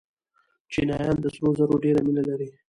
[0.71, 2.47] چینایان د سرو زرو ډېره مینه لري.